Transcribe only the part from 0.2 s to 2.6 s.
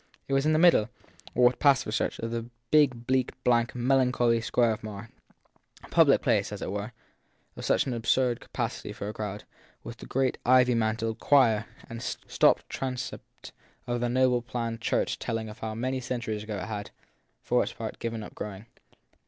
It was in the middle or what passed for such of the